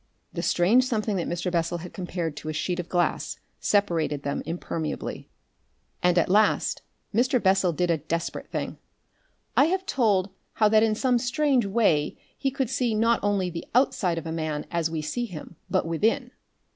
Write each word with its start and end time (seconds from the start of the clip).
The 0.33 0.41
strange 0.41 0.83
something 0.85 1.15
that 1.17 1.27
Mr. 1.27 1.51
Bessel 1.51 1.77
has 1.77 1.91
compared 1.91 2.35
to 2.37 2.49
a 2.49 2.53
sheet 2.53 2.79
of 2.79 2.89
glass 2.89 3.37
separated 3.59 4.23
them 4.23 4.41
impermeably. 4.47 5.27
And 6.01 6.17
at 6.17 6.27
last 6.27 6.81
Mr. 7.13 7.39
Bessel 7.39 7.71
did 7.71 7.91
a 7.91 7.99
desperate 7.99 8.49
thing. 8.49 8.79
I 9.55 9.65
have 9.65 9.85
told 9.85 10.31
how 10.53 10.69
that 10.69 10.81
in 10.81 10.95
some 10.95 11.19
strange 11.19 11.67
way 11.67 12.17
he 12.35 12.49
could 12.49 12.71
see 12.71 12.95
not 12.95 13.19
only 13.21 13.51
the 13.51 13.67
outside 13.75 14.17
of 14.17 14.25
a 14.25 14.31
man 14.31 14.65
as 14.71 14.89
we 14.89 15.03
see 15.03 15.27
him, 15.27 15.55
but 15.69 15.85
within. 15.85 16.31